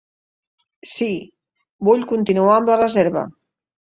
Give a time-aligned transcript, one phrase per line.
[0.93, 1.09] Sí,
[1.89, 3.27] vull continuar amb la reserva.